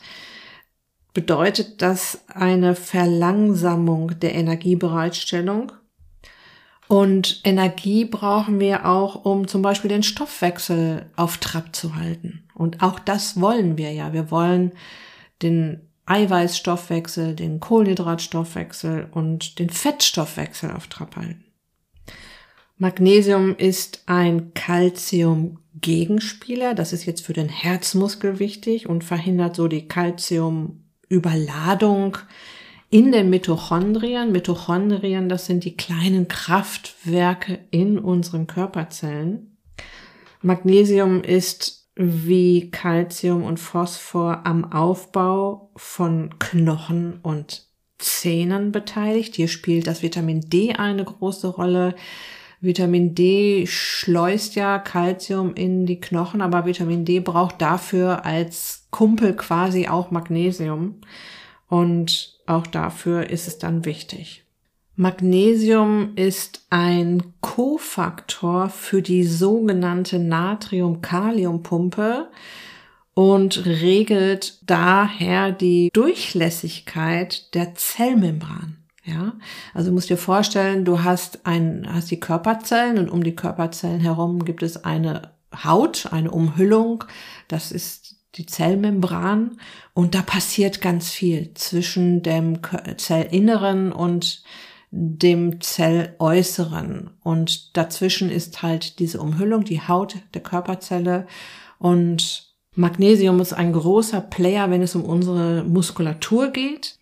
bedeutet 1.12 1.82
das 1.82 2.24
eine 2.28 2.76
Verlangsamung 2.76 4.18
der 4.20 4.34
Energiebereitstellung 4.34 5.72
und 6.90 7.40
Energie 7.44 8.04
brauchen 8.04 8.58
wir 8.58 8.84
auch, 8.84 9.24
um 9.24 9.46
zum 9.46 9.62
Beispiel 9.62 9.88
den 9.88 10.02
Stoffwechsel 10.02 11.06
auf 11.14 11.38
Trab 11.38 11.76
zu 11.76 11.94
halten. 11.94 12.48
Und 12.52 12.82
auch 12.82 12.98
das 12.98 13.40
wollen 13.40 13.78
wir 13.78 13.92
ja. 13.92 14.12
Wir 14.12 14.32
wollen 14.32 14.72
den 15.40 15.88
Eiweißstoffwechsel, 16.06 17.36
den 17.36 17.60
Kohlenhydratstoffwechsel 17.60 19.06
und 19.12 19.60
den 19.60 19.70
Fettstoffwechsel 19.70 20.72
auf 20.72 20.88
Trab 20.88 21.14
halten. 21.14 21.44
Magnesium 22.80 23.54
ist 23.56 24.02
ein 24.06 24.52
Calcium-Gegenspieler. 24.54 26.74
Das 26.74 26.92
ist 26.94 27.04
jetzt 27.04 27.26
für 27.26 27.34
den 27.34 27.50
Herzmuskel 27.50 28.38
wichtig 28.38 28.88
und 28.88 29.04
verhindert 29.04 29.54
so 29.54 29.68
die 29.68 29.86
Calcium-Überladung 29.86 32.16
in 32.88 33.12
den 33.12 33.28
Mitochondrien. 33.28 34.32
Mitochondrien, 34.32 35.28
das 35.28 35.44
sind 35.44 35.64
die 35.64 35.76
kleinen 35.76 36.26
Kraftwerke 36.26 37.58
in 37.70 37.98
unseren 37.98 38.46
Körperzellen. 38.46 39.58
Magnesium 40.40 41.22
ist 41.22 41.90
wie 41.96 42.70
Calcium 42.70 43.44
und 43.44 43.60
Phosphor 43.60 44.46
am 44.46 44.72
Aufbau 44.72 45.70
von 45.76 46.38
Knochen 46.38 47.20
und 47.20 47.66
Zähnen 47.98 48.72
beteiligt. 48.72 49.36
Hier 49.36 49.48
spielt 49.48 49.86
das 49.86 50.02
Vitamin 50.02 50.40
D 50.40 50.72
eine 50.72 51.04
große 51.04 51.48
Rolle. 51.48 51.94
Vitamin 52.60 53.14
D 53.14 53.66
schleust 53.66 54.54
ja 54.54 54.78
Calcium 54.78 55.54
in 55.54 55.86
die 55.86 55.98
Knochen, 55.98 56.42
aber 56.42 56.66
Vitamin 56.66 57.06
D 57.06 57.20
braucht 57.20 57.62
dafür 57.62 58.26
als 58.26 58.86
Kumpel 58.90 59.34
quasi 59.34 59.88
auch 59.88 60.10
Magnesium. 60.10 60.96
Und 61.68 62.38
auch 62.46 62.66
dafür 62.66 63.30
ist 63.30 63.48
es 63.48 63.56
dann 63.58 63.86
wichtig. 63.86 64.44
Magnesium 64.96 66.12
ist 66.16 66.66
ein 66.68 67.22
Kofaktor 67.40 68.68
für 68.68 69.00
die 69.00 69.24
sogenannte 69.24 70.18
Natrium-Kalium-Pumpe 70.18 72.28
und 73.14 73.64
regelt 73.64 74.58
daher 74.68 75.52
die 75.52 75.88
Durchlässigkeit 75.94 77.54
der 77.54 77.74
Zellmembran. 77.74 78.79
Ja, 79.04 79.32
also 79.72 79.88
du 79.88 79.94
musst 79.94 80.10
dir 80.10 80.18
vorstellen, 80.18 80.84
du 80.84 81.02
hast 81.02 81.46
ein, 81.46 81.86
hast 81.90 82.10
die 82.10 82.20
Körperzellen 82.20 82.98
und 82.98 83.08
um 83.08 83.24
die 83.24 83.34
Körperzellen 83.34 84.00
herum 84.00 84.44
gibt 84.44 84.62
es 84.62 84.84
eine 84.84 85.32
Haut, 85.64 86.08
eine 86.12 86.30
Umhüllung. 86.30 87.04
Das 87.48 87.72
ist 87.72 88.16
die 88.36 88.46
Zellmembran 88.46 89.58
und 89.94 90.14
da 90.14 90.22
passiert 90.22 90.80
ganz 90.80 91.10
viel 91.10 91.52
zwischen 91.54 92.22
dem 92.22 92.60
Zellinneren 92.96 93.90
und 93.90 94.44
dem 94.92 95.60
Zelläußeren 95.60 97.10
und 97.22 97.76
dazwischen 97.76 98.30
ist 98.30 98.62
halt 98.62 98.98
diese 98.98 99.20
Umhüllung, 99.20 99.64
die 99.64 99.80
Haut 99.80 100.16
der 100.34 100.42
Körperzelle 100.42 101.26
und 101.78 102.50
Magnesium 102.74 103.40
ist 103.40 103.52
ein 103.52 103.72
großer 103.72 104.20
Player, 104.20 104.70
wenn 104.70 104.82
es 104.82 104.94
um 104.94 105.04
unsere 105.04 105.64
Muskulatur 105.64 106.48
geht. 106.50 106.99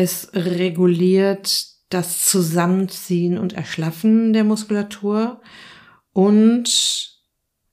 Es 0.00 0.30
reguliert 0.32 1.66
das 1.90 2.24
Zusammenziehen 2.24 3.36
und 3.36 3.54
Erschlaffen 3.54 4.32
der 4.32 4.44
Muskulatur 4.44 5.40
und 6.12 7.18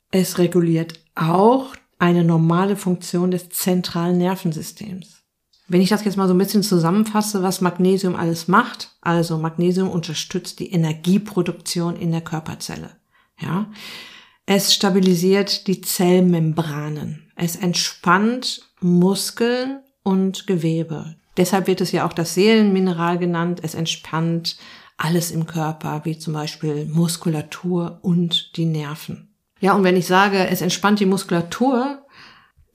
Es 0.10 0.40
reguliert 0.40 1.00
auch 1.14 1.76
eine 2.00 2.24
normale 2.24 2.78
Funktion 2.78 3.30
des 3.30 3.50
zentralen 3.50 4.18
Nervensystems. 4.18 5.22
Wenn 5.68 5.82
ich 5.82 5.90
das 5.90 6.04
jetzt 6.04 6.18
mal 6.18 6.28
so 6.28 6.34
ein 6.34 6.40
bisschen 6.40 6.64
zusammenfasse, 6.64 7.44
was 7.44 7.62
Magnesium 7.62 8.16
alles 8.16 8.48
macht, 8.48 8.96
also 9.02 9.38
Magnesium 9.38 9.92
unterstützt 9.92 10.60
die 10.60 10.72
Energieproduktion 10.72 11.96
in 11.96 12.10
der 12.10 12.22
Körperzelle. 12.22 12.90
Ja, 13.40 13.70
es 14.48 14.74
stabilisiert 14.74 15.68
die 15.68 15.82
Zellmembranen. 15.82 17.32
Es 17.36 17.56
entspannt 17.56 18.64
Muskeln 18.82 19.82
und 20.02 20.48
Gewebe. 20.48 21.18
Deshalb 21.38 21.68
wird 21.68 21.82
es 21.82 21.92
ja 21.92 22.08
auch 22.08 22.14
das 22.14 22.34
Seelenmineral 22.34 23.18
genannt. 23.18 23.60
Es 23.64 23.76
entspannt 23.76 24.58
alles 24.98 25.32
im 25.32 25.46
Körper, 25.46 26.02
wie 26.04 26.18
zum 26.18 26.34
Beispiel 26.34 26.86
Muskulatur 26.86 28.00
und 28.02 28.56
die 28.58 28.66
Nerven. 28.66 29.34
Ja, 29.60 29.74
und 29.74 29.84
wenn 29.84 29.98
ich 29.98 30.08
sage, 30.08 30.48
es 30.48 30.62
entspannt 30.62 31.00
die 31.00 31.06
Muskulatur, 31.06 32.06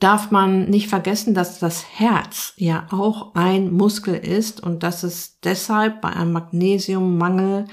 darf 0.01 0.31
man 0.31 0.69
nicht 0.69 0.89
vergessen, 0.89 1.35
dass 1.35 1.59
das 1.59 1.85
Herz 1.99 2.55
ja 2.57 2.87
auch 2.91 3.35
ein 3.35 3.71
Muskel 3.71 4.15
ist 4.15 4.63
und 4.63 4.83
dass 4.83 5.03
es 5.03 5.39
deshalb 5.41 6.01
bei 6.01 6.09
einem 6.09 6.33
Magnesiummangel 6.33 7.67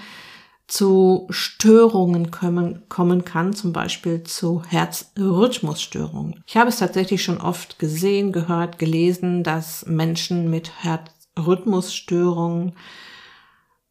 zu 0.68 1.28
Störungen 1.30 2.30
kommen, 2.30 2.84
kommen 2.90 3.24
kann, 3.24 3.54
zum 3.54 3.72
Beispiel 3.72 4.24
zu 4.24 4.64
Herzrhythmusstörungen. 4.68 6.44
Ich 6.46 6.58
habe 6.58 6.70
es 6.70 6.78
tatsächlich 6.78 7.24
schon 7.24 7.40
oft 7.40 7.80
gesehen, 7.80 8.34
gehört, 8.34 8.78
gelesen, 8.78 9.44
dass 9.44 9.86
Menschen 9.86 10.50
mit 10.50 10.72
Herzrhythmusstörungen 10.84 12.74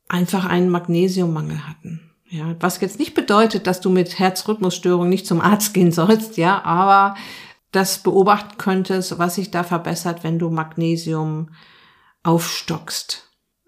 einfach 0.08 0.44
einen 0.44 0.68
Magnesiummangel 0.68 1.66
hatten. 1.66 2.02
Ja, 2.28 2.56
was 2.60 2.80
jetzt 2.80 2.98
nicht 2.98 3.14
bedeutet, 3.14 3.66
dass 3.66 3.80
du 3.80 3.88
mit 3.88 4.18
Herzrhythmusstörungen 4.18 5.08
nicht 5.08 5.26
zum 5.26 5.40
Arzt 5.40 5.72
gehen 5.72 5.92
sollst, 5.92 6.36
ja, 6.36 6.62
aber 6.64 7.16
das 7.72 7.98
beobachten 8.02 8.58
könntest, 8.58 9.18
was 9.18 9.36
sich 9.36 9.50
da 9.50 9.64
verbessert, 9.64 10.24
wenn 10.24 10.38
du 10.38 10.50
Magnesium 10.50 11.50
aufstockst. 12.22 13.25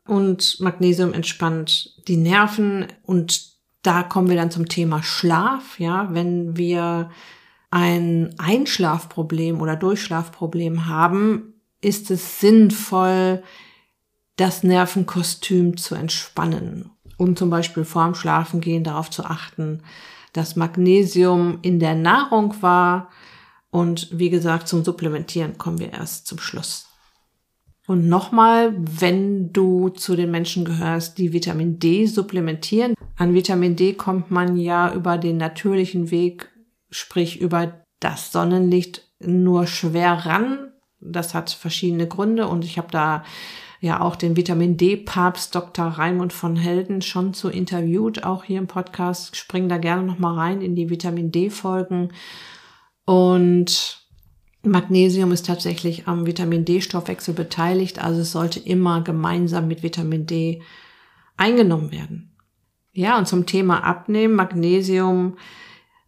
Und 0.08 0.58
Magnesium 0.58 1.12
entspannt 1.12 1.94
die 2.08 2.16
Nerven. 2.16 2.86
Und 3.04 3.52
da 3.82 4.02
kommen 4.02 4.28
wir 4.28 4.36
dann 4.36 4.50
zum 4.50 4.68
Thema 4.68 5.02
Schlaf, 5.04 5.78
ja, 5.78 6.08
wenn 6.12 6.56
wir 6.56 7.10
ein 7.70 8.34
Einschlafproblem 8.38 9.60
oder 9.60 9.76
Durchschlafproblem 9.76 10.86
haben, 10.86 11.54
ist 11.80 12.10
es 12.10 12.40
sinnvoll, 12.40 13.42
das 14.36 14.62
Nervenkostüm 14.62 15.76
zu 15.76 15.94
entspannen 15.94 16.90
und 17.18 17.38
zum 17.38 17.50
Beispiel 17.50 17.84
vorm 17.84 18.14
Schlafengehen 18.14 18.84
darauf 18.84 19.10
zu 19.10 19.24
achten, 19.24 19.82
dass 20.32 20.56
Magnesium 20.56 21.58
in 21.62 21.78
der 21.78 21.94
Nahrung 21.94 22.54
war, 22.62 23.10
und 23.70 24.08
wie 24.18 24.30
gesagt, 24.30 24.66
zum 24.66 24.82
Supplementieren 24.82 25.58
kommen 25.58 25.78
wir 25.78 25.92
erst 25.92 26.26
zum 26.26 26.38
Schluss. 26.38 26.87
Und 27.88 28.06
nochmal, 28.06 28.74
wenn 28.78 29.50
du 29.50 29.88
zu 29.88 30.14
den 30.14 30.30
Menschen 30.30 30.66
gehörst, 30.66 31.16
die 31.16 31.32
Vitamin 31.32 31.78
D 31.78 32.04
supplementieren, 32.04 32.92
an 33.16 33.32
Vitamin 33.32 33.76
D 33.76 33.94
kommt 33.94 34.30
man 34.30 34.58
ja 34.58 34.92
über 34.92 35.16
den 35.16 35.38
natürlichen 35.38 36.10
Weg, 36.10 36.50
sprich 36.90 37.40
über 37.40 37.86
das 37.98 38.30
Sonnenlicht, 38.30 39.08
nur 39.20 39.66
schwer 39.66 40.26
ran. 40.26 40.70
Das 41.00 41.32
hat 41.32 41.48
verschiedene 41.48 42.06
Gründe 42.06 42.46
und 42.46 42.62
ich 42.62 42.76
habe 42.76 42.88
da 42.90 43.24
ja 43.80 44.02
auch 44.02 44.16
den 44.16 44.36
Vitamin 44.36 44.76
D-Papst 44.76 45.54
Dr. 45.54 45.86
Raimund 45.86 46.34
von 46.34 46.56
Helden 46.56 47.00
schon 47.00 47.32
zu 47.32 47.48
interviewt, 47.48 48.22
auch 48.22 48.44
hier 48.44 48.58
im 48.58 48.66
Podcast. 48.66 49.34
Spring 49.34 49.66
da 49.70 49.78
gerne 49.78 50.02
nochmal 50.02 50.34
rein 50.34 50.60
in 50.60 50.76
die 50.76 50.90
Vitamin 50.90 51.32
D-Folgen. 51.32 52.12
Und 53.06 53.97
Magnesium 54.70 55.32
ist 55.32 55.46
tatsächlich 55.46 56.08
am 56.08 56.26
Vitamin 56.26 56.64
D-Stoffwechsel 56.64 57.34
beteiligt, 57.34 58.02
also 58.02 58.20
es 58.20 58.32
sollte 58.32 58.60
immer 58.60 59.02
gemeinsam 59.02 59.68
mit 59.68 59.82
Vitamin 59.82 60.26
D 60.26 60.62
eingenommen 61.36 61.92
werden. 61.92 62.32
Ja, 62.92 63.18
und 63.18 63.28
zum 63.28 63.46
Thema 63.46 63.84
Abnehmen, 63.84 64.34
Magnesium 64.34 65.36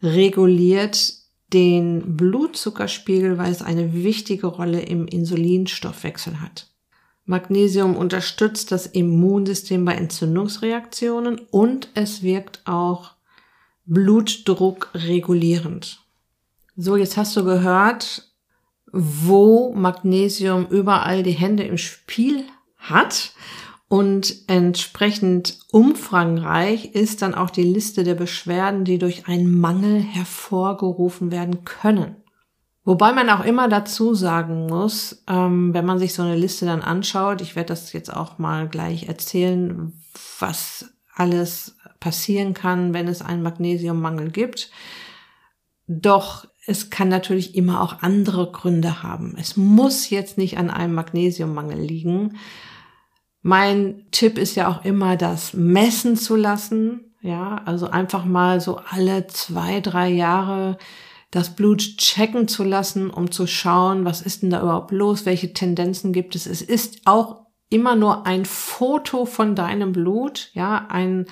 reguliert 0.02 1.14
den 1.52 2.16
Blutzuckerspiegel, 2.16 3.38
weil 3.38 3.50
es 3.50 3.62
eine 3.62 3.92
wichtige 3.92 4.46
Rolle 4.46 4.80
im 4.80 5.06
Insulinstoffwechsel 5.06 6.40
hat. 6.40 6.68
Magnesium 7.26 7.96
unterstützt 7.96 8.72
das 8.72 8.86
Immunsystem 8.86 9.84
bei 9.84 9.94
Entzündungsreaktionen 9.94 11.40
und 11.50 11.88
es 11.94 12.22
wirkt 12.22 12.62
auch 12.64 13.12
Blutdruck 13.86 14.90
regulierend. 14.94 16.00
So, 16.76 16.96
jetzt 16.96 17.16
hast 17.16 17.36
du 17.36 17.44
gehört, 17.44 18.29
wo 18.92 19.72
Magnesium 19.74 20.66
überall 20.66 21.22
die 21.22 21.32
Hände 21.32 21.64
im 21.64 21.78
Spiel 21.78 22.44
hat. 22.78 23.32
Und 23.88 24.36
entsprechend 24.46 25.58
umfangreich 25.72 26.94
ist 26.94 27.22
dann 27.22 27.34
auch 27.34 27.50
die 27.50 27.64
Liste 27.64 28.04
der 28.04 28.14
Beschwerden, 28.14 28.84
die 28.84 28.98
durch 28.98 29.26
einen 29.26 29.60
Mangel 29.60 30.00
hervorgerufen 30.00 31.32
werden 31.32 31.64
können. 31.64 32.16
Wobei 32.84 33.12
man 33.12 33.28
auch 33.30 33.44
immer 33.44 33.68
dazu 33.68 34.14
sagen 34.14 34.66
muss, 34.66 35.22
ähm, 35.28 35.74
wenn 35.74 35.84
man 35.84 35.98
sich 35.98 36.14
so 36.14 36.22
eine 36.22 36.36
Liste 36.36 36.66
dann 36.66 36.82
anschaut, 36.82 37.40
ich 37.40 37.56
werde 37.56 37.68
das 37.68 37.92
jetzt 37.92 38.14
auch 38.14 38.38
mal 38.38 38.68
gleich 38.68 39.08
erzählen, 39.08 39.92
was 40.38 40.94
alles 41.14 41.76
passieren 42.00 42.54
kann, 42.54 42.94
wenn 42.94 43.06
es 43.06 43.22
einen 43.22 43.42
Magnesiummangel 43.42 44.30
gibt. 44.30 44.70
Doch 45.86 46.46
es 46.66 46.90
kann 46.90 47.08
natürlich 47.08 47.54
immer 47.54 47.80
auch 47.80 48.02
andere 48.02 48.50
Gründe 48.52 49.02
haben. 49.02 49.34
Es 49.38 49.56
muss 49.56 50.10
jetzt 50.10 50.38
nicht 50.38 50.58
an 50.58 50.70
einem 50.70 50.94
Magnesiummangel 50.94 51.78
liegen. 51.80 52.36
Mein 53.42 54.06
Tipp 54.10 54.36
ist 54.36 54.56
ja 54.56 54.68
auch 54.68 54.84
immer, 54.84 55.16
das 55.16 55.54
messen 55.54 56.16
zu 56.16 56.36
lassen. 56.36 57.14
Ja, 57.22 57.62
also 57.66 57.90
einfach 57.90 58.24
mal 58.24 58.60
so 58.60 58.80
alle 58.90 59.26
zwei, 59.26 59.80
drei 59.80 60.08
Jahre 60.08 60.78
das 61.30 61.54
Blut 61.54 61.96
checken 61.98 62.48
zu 62.48 62.64
lassen, 62.64 63.08
um 63.08 63.30
zu 63.30 63.46
schauen, 63.46 64.04
was 64.04 64.20
ist 64.20 64.42
denn 64.42 64.50
da 64.50 64.62
überhaupt 64.62 64.90
los, 64.90 65.26
welche 65.26 65.52
Tendenzen 65.52 66.12
gibt 66.12 66.34
es. 66.34 66.46
Es 66.46 66.60
ist 66.60 67.02
auch 67.04 67.46
immer 67.68 67.94
nur 67.94 68.26
ein 68.26 68.44
Foto 68.44 69.26
von 69.26 69.54
deinem 69.54 69.92
Blut, 69.92 70.50
ja, 70.54 70.86
ein, 70.88 71.26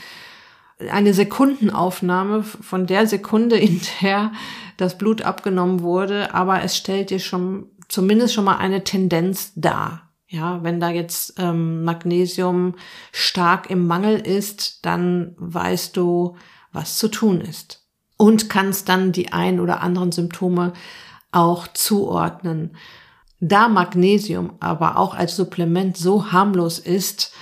eine 0.90 1.12
Sekundenaufnahme 1.12 2.42
von 2.42 2.86
der 2.86 3.06
Sekunde, 3.06 3.56
in 3.58 3.80
der 4.00 4.32
das 4.76 4.96
Blut 4.96 5.22
abgenommen 5.22 5.80
wurde, 5.80 6.34
aber 6.34 6.62
es 6.62 6.76
stellt 6.76 7.10
dir 7.10 7.18
schon 7.18 7.66
zumindest 7.88 8.34
schon 8.34 8.44
mal 8.44 8.58
eine 8.58 8.84
Tendenz 8.84 9.52
dar. 9.56 10.02
Ja, 10.30 10.62
wenn 10.62 10.78
da 10.78 10.90
jetzt 10.90 11.34
ähm, 11.38 11.84
Magnesium 11.84 12.74
stark 13.12 13.70
im 13.70 13.86
Mangel 13.86 14.20
ist, 14.20 14.84
dann 14.84 15.34
weißt 15.38 15.96
du, 15.96 16.36
was 16.70 16.98
zu 16.98 17.08
tun 17.08 17.40
ist 17.40 17.88
und 18.18 18.50
kannst 18.50 18.90
dann 18.90 19.12
die 19.12 19.32
ein 19.32 19.58
oder 19.58 19.80
anderen 19.80 20.12
Symptome 20.12 20.74
auch 21.32 21.66
zuordnen. 21.68 22.76
Da 23.40 23.68
Magnesium 23.68 24.54
aber 24.60 24.98
auch 24.98 25.14
als 25.14 25.34
Supplement 25.34 25.96
so 25.96 26.30
harmlos 26.30 26.78
ist, 26.78 27.32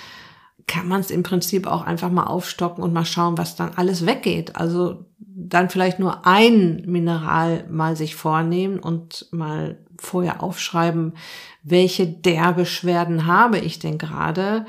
kann 0.66 0.88
man 0.88 1.00
es 1.00 1.10
im 1.10 1.22
Prinzip 1.22 1.66
auch 1.66 1.82
einfach 1.82 2.10
mal 2.10 2.24
aufstocken 2.24 2.82
und 2.82 2.92
mal 2.92 3.04
schauen, 3.04 3.38
was 3.38 3.54
dann 3.54 3.72
alles 3.76 4.04
weggeht. 4.04 4.56
Also 4.56 5.06
dann 5.18 5.70
vielleicht 5.70 5.98
nur 5.98 6.26
ein 6.26 6.82
Mineral 6.86 7.66
mal 7.70 7.96
sich 7.96 8.16
vornehmen 8.16 8.80
und 8.80 9.28
mal 9.30 9.78
vorher 9.98 10.42
aufschreiben, 10.42 11.14
welche 11.62 12.06
der 12.06 12.52
Beschwerden 12.52 13.26
habe 13.26 13.58
ich 13.58 13.78
denn 13.78 13.98
gerade? 13.98 14.66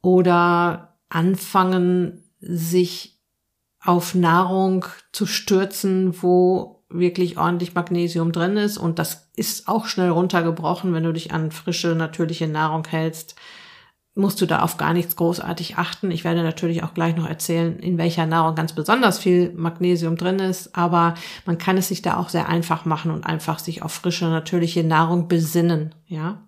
Oder 0.00 0.96
anfangen, 1.08 2.22
sich 2.40 3.20
auf 3.80 4.14
Nahrung 4.14 4.84
zu 5.12 5.26
stürzen, 5.26 6.22
wo 6.22 6.84
wirklich 6.88 7.36
ordentlich 7.36 7.74
Magnesium 7.74 8.30
drin 8.30 8.56
ist. 8.56 8.78
Und 8.78 8.98
das 8.98 9.28
ist 9.34 9.66
auch 9.66 9.86
schnell 9.86 10.10
runtergebrochen, 10.10 10.94
wenn 10.94 11.02
du 11.02 11.12
dich 11.12 11.32
an 11.32 11.50
frische, 11.50 11.94
natürliche 11.94 12.46
Nahrung 12.46 12.86
hältst 12.86 13.34
musst 14.16 14.40
du 14.40 14.46
da 14.46 14.62
auf 14.62 14.78
gar 14.78 14.94
nichts 14.94 15.14
großartig 15.14 15.76
achten. 15.76 16.10
Ich 16.10 16.24
werde 16.24 16.42
natürlich 16.42 16.82
auch 16.82 16.94
gleich 16.94 17.14
noch 17.14 17.28
erzählen, 17.28 17.78
in 17.78 17.98
welcher 17.98 18.24
Nahrung 18.24 18.54
ganz 18.54 18.72
besonders 18.72 19.18
viel 19.18 19.52
Magnesium 19.54 20.16
drin 20.16 20.38
ist, 20.38 20.74
aber 20.74 21.14
man 21.44 21.58
kann 21.58 21.76
es 21.76 21.88
sich 21.88 22.00
da 22.00 22.16
auch 22.16 22.30
sehr 22.30 22.48
einfach 22.48 22.86
machen 22.86 23.10
und 23.10 23.26
einfach 23.26 23.58
sich 23.58 23.82
auf 23.82 23.92
frische, 23.92 24.24
natürliche 24.24 24.82
Nahrung 24.82 25.28
besinnen, 25.28 25.94
ja. 26.06 26.42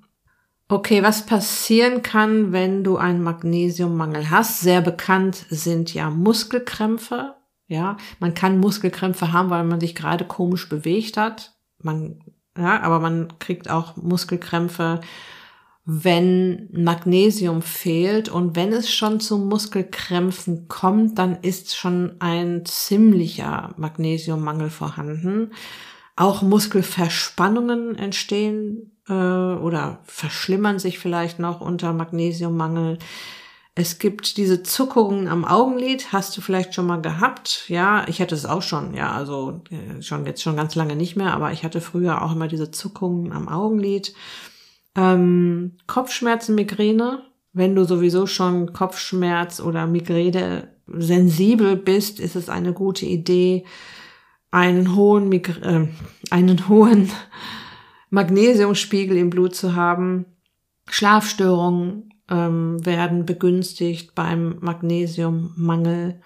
Okay, 0.70 1.02
was 1.02 1.24
passieren 1.24 2.02
kann, 2.02 2.52
wenn 2.52 2.84
du 2.84 2.98
einen 2.98 3.22
Magnesiummangel 3.22 4.28
hast? 4.30 4.60
Sehr 4.60 4.82
bekannt 4.82 5.46
sind 5.48 5.94
ja 5.94 6.10
Muskelkrämpfe, 6.10 7.36
ja. 7.66 7.98
Man 8.18 8.32
kann 8.32 8.58
Muskelkrämpfe 8.58 9.32
haben, 9.32 9.50
weil 9.50 9.64
man 9.64 9.80
sich 9.80 9.94
gerade 9.94 10.24
komisch 10.24 10.68
bewegt 10.70 11.18
hat. 11.18 11.54
Man, 11.82 12.20
ja, 12.56 12.80
aber 12.80 12.98
man 12.98 13.38
kriegt 13.38 13.68
auch 13.68 13.96
Muskelkrämpfe, 13.96 15.00
wenn 15.90 16.68
Magnesium 16.70 17.62
fehlt 17.62 18.28
und 18.28 18.54
wenn 18.56 18.74
es 18.74 18.92
schon 18.92 19.20
zu 19.20 19.38
Muskelkrämpfen 19.38 20.68
kommt, 20.68 21.16
dann 21.16 21.38
ist 21.40 21.74
schon 21.74 22.16
ein 22.18 22.66
ziemlicher 22.66 23.72
Magnesiummangel 23.78 24.68
vorhanden. 24.68 25.50
Auch 26.14 26.42
Muskelverspannungen 26.42 27.96
entstehen 27.96 28.98
äh, 29.08 29.14
oder 29.14 30.00
verschlimmern 30.04 30.78
sich 30.78 30.98
vielleicht 30.98 31.38
noch 31.38 31.62
unter 31.62 31.94
Magnesiummangel. 31.94 32.98
Es 33.74 33.98
gibt 33.98 34.36
diese 34.36 34.62
Zuckungen 34.62 35.26
am 35.26 35.46
Augenlid, 35.46 36.12
hast 36.12 36.36
du 36.36 36.42
vielleicht 36.42 36.74
schon 36.74 36.86
mal 36.86 37.00
gehabt? 37.00 37.64
Ja, 37.68 38.04
ich 38.08 38.20
hatte 38.20 38.34
es 38.34 38.44
auch 38.44 38.60
schon, 38.60 38.92
ja, 38.92 39.12
also 39.12 39.62
äh, 39.70 40.02
schon 40.02 40.26
jetzt 40.26 40.42
schon 40.42 40.54
ganz 40.54 40.74
lange 40.74 40.96
nicht 40.96 41.16
mehr, 41.16 41.32
aber 41.32 41.52
ich 41.52 41.64
hatte 41.64 41.80
früher 41.80 42.20
auch 42.20 42.32
immer 42.32 42.46
diese 42.46 42.70
Zuckungen 42.70 43.32
am 43.32 43.48
Augenlid. 43.48 44.12
Ähm, 44.98 45.76
Kopfschmerzen, 45.86 46.56
Migräne, 46.56 47.22
wenn 47.52 47.76
du 47.76 47.84
sowieso 47.84 48.26
schon 48.26 48.72
Kopfschmerz 48.72 49.60
oder 49.60 49.86
Migräne 49.86 50.72
sensibel 50.88 51.76
bist, 51.76 52.18
ist 52.18 52.34
es 52.34 52.48
eine 52.48 52.72
gute 52.72 53.06
Idee, 53.06 53.64
einen 54.50 54.96
hohen, 54.96 55.28
Migr 55.28 55.62
äh, 55.62 55.88
einen 56.30 56.68
hohen 56.68 57.10
Magnesiumspiegel 58.10 59.16
im 59.16 59.30
Blut 59.30 59.54
zu 59.54 59.76
haben. 59.76 60.24
Schlafstörungen 60.90 62.14
ähm, 62.28 62.84
werden 62.84 63.24
begünstigt 63.24 64.16
beim 64.16 64.56
Magnesiummangel. 64.60 66.20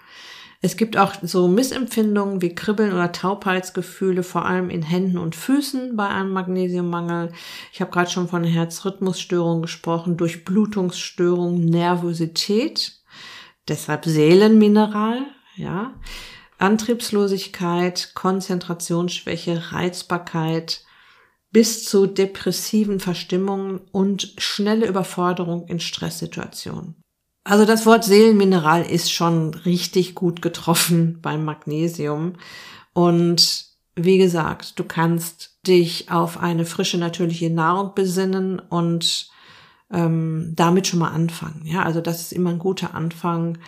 Es 0.65 0.77
gibt 0.77 0.95
auch 0.95 1.15
so 1.21 1.49
Missempfindungen 1.49 2.41
wie 2.41 2.55
Kribbeln 2.55 2.93
oder 2.93 3.11
Taubheitsgefühle, 3.11 4.23
vor 4.23 4.45
allem 4.45 4.69
in 4.69 4.81
Händen 4.81 5.17
und 5.17 5.35
Füßen 5.35 5.97
bei 5.97 6.07
einem 6.07 6.29
Magnesiummangel. 6.29 7.33
Ich 7.73 7.81
habe 7.81 7.91
gerade 7.91 8.09
schon 8.09 8.29
von 8.29 8.45
Herzrhythmusstörungen 8.45 9.61
gesprochen, 9.61 10.15
Durchblutungsstörungen, 10.15 11.65
Nervosität, 11.65 12.93
deshalb 13.67 14.05
Seelenmineral, 14.05 15.25
ja, 15.57 15.95
Antriebslosigkeit, 16.59 18.11
Konzentrationsschwäche, 18.13 19.73
Reizbarkeit, 19.73 20.85
bis 21.51 21.83
zu 21.83 22.07
depressiven 22.07 23.01
Verstimmungen 23.01 23.81
und 23.91 24.33
schnelle 24.37 24.87
Überforderung 24.87 25.67
in 25.67 25.81
Stresssituationen. 25.81 27.02
Also 27.43 27.65
das 27.65 27.85
Wort 27.85 28.05
Seelenmineral 28.05 28.83
ist 28.83 29.11
schon 29.11 29.53
richtig 29.53 30.15
gut 30.15 30.41
getroffen 30.41 31.19
beim 31.21 31.43
Magnesium. 31.45 32.33
Und 32.93 33.65
wie 33.95 34.17
gesagt, 34.17 34.79
du 34.79 34.83
kannst 34.83 35.57
dich 35.67 36.11
auf 36.11 36.39
eine 36.39 36.65
frische 36.65 36.97
natürliche 36.97 37.49
Nahrung 37.49 37.93
besinnen 37.95 38.59
und 38.59 39.29
ähm, 39.91 40.53
damit 40.55 40.87
schon 40.87 40.99
mal 40.99 41.11
anfangen. 41.11 41.61
Ja, 41.65 41.83
also 41.83 42.01
das 42.01 42.21
ist 42.21 42.33
immer 42.33 42.49
ein 42.49 42.59
guter 42.59 42.95
Anfang. 42.95 43.59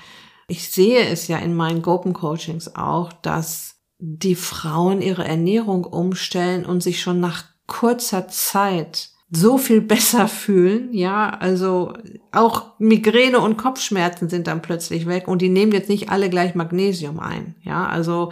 Ich 0.47 0.69
sehe 0.69 1.07
es 1.07 1.27
ja 1.27 1.37
in 1.37 1.55
meinen 1.55 1.81
Gopen-Coachings 1.81 2.75
auch, 2.75 3.13
dass 3.13 3.75
die 3.99 4.35
Frauen 4.35 5.01
ihre 5.01 5.25
Ernährung 5.25 5.85
umstellen 5.85 6.65
und 6.65 6.81
sich 6.81 7.01
schon 7.01 7.19
nach 7.19 7.45
kurzer 7.67 8.27
Zeit 8.27 9.09
so 9.35 9.57
viel 9.57 9.81
besser 9.81 10.27
fühlen, 10.27 10.93
ja, 10.93 11.29
also 11.29 11.93
auch 12.31 12.79
Migräne 12.79 13.39
und 13.39 13.57
Kopfschmerzen 13.57 14.29
sind 14.29 14.47
dann 14.47 14.61
plötzlich 14.61 15.05
weg 15.07 15.27
und 15.27 15.41
die 15.41 15.49
nehmen 15.49 15.71
jetzt 15.71 15.89
nicht 15.89 16.09
alle 16.09 16.29
gleich 16.29 16.55
Magnesium 16.55 17.19
ein, 17.19 17.55
ja, 17.61 17.85
also 17.85 18.31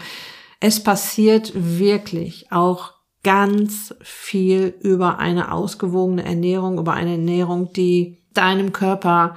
es 0.60 0.82
passiert 0.82 1.52
wirklich 1.56 2.52
auch 2.52 2.94
ganz 3.24 3.96
viel 4.02 4.76
über 4.82 5.20
eine 5.20 5.52
ausgewogene 5.52 6.26
Ernährung, 6.26 6.78
über 6.78 6.94
eine 6.94 7.12
Ernährung, 7.12 7.72
die 7.74 8.24
deinem 8.34 8.74
Körper 8.74 9.36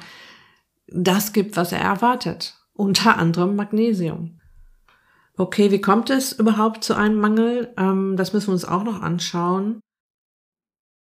das 0.89 1.33
gibt, 1.33 1.57
was 1.57 1.73
er 1.73 1.81
erwartet, 1.81 2.55
unter 2.75 3.19
anderem 3.19 3.57
Magnesium. 3.57 4.41
Okay, 5.37 5.71
wie 5.71 5.81
kommt 5.81 6.11
es 6.11 6.33
überhaupt 6.33 6.83
zu 6.83 6.95
einem 6.95 7.21
Mangel? 7.21 7.73
Ähm, 7.77 8.17
das 8.17 8.33
müssen 8.33 8.49
wir 8.49 8.55
uns 8.55 8.65
auch 8.65 8.85
noch 8.85 9.03
anschauen. 9.03 9.81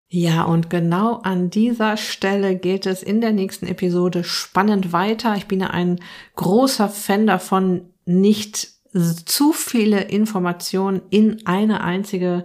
Ja, 0.08 0.44
und 0.44 0.70
genau 0.70 1.16
an 1.22 1.50
dieser 1.50 1.96
Stelle 1.96 2.56
geht 2.56 2.86
es 2.86 3.02
in 3.02 3.20
der 3.20 3.32
nächsten 3.32 3.66
Episode 3.66 4.22
spannend 4.22 4.92
weiter. 4.92 5.34
Ich 5.36 5.46
bin 5.46 5.62
ein 5.62 5.98
großer 6.36 6.88
Fan 6.88 7.26
davon, 7.26 7.90
nicht 8.04 8.68
zu 9.24 9.52
viele 9.52 10.02
Informationen 10.02 11.02
in 11.10 11.44
eine 11.46 11.82
einzige 11.82 12.44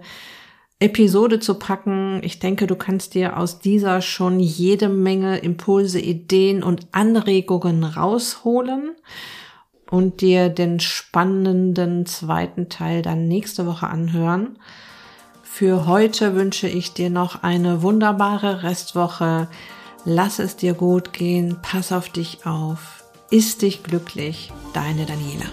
Episode 0.80 1.38
zu 1.38 1.54
packen. 1.54 2.20
Ich 2.24 2.40
denke, 2.40 2.66
du 2.66 2.74
kannst 2.74 3.14
dir 3.14 3.38
aus 3.38 3.60
dieser 3.60 4.02
schon 4.02 4.40
jede 4.40 4.88
Menge 4.88 5.38
Impulse, 5.38 6.00
Ideen 6.00 6.64
und 6.64 6.88
Anregungen 6.90 7.84
rausholen 7.84 8.96
und 9.88 10.20
dir 10.20 10.48
den 10.48 10.80
spannenden 10.80 12.06
zweiten 12.06 12.68
Teil 12.68 13.02
dann 13.02 13.28
nächste 13.28 13.66
Woche 13.66 13.86
anhören. 13.86 14.58
Für 15.54 15.86
heute 15.86 16.34
wünsche 16.34 16.66
ich 16.66 16.94
dir 16.94 17.10
noch 17.10 17.42
eine 17.42 17.82
wunderbare 17.82 18.62
Restwoche. 18.62 19.48
Lass 20.06 20.38
es 20.38 20.56
dir 20.56 20.72
gut 20.72 21.12
gehen, 21.12 21.58
pass 21.60 21.92
auf 21.92 22.08
dich 22.08 22.46
auf, 22.46 23.04
ist 23.30 23.60
dich 23.60 23.82
glücklich, 23.82 24.50
deine 24.72 25.04
Daniela. 25.04 25.44